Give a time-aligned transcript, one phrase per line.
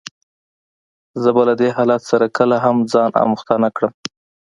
[1.21, 3.93] زه به له دې حالت سره کله هم ځان آموخته نه کړم.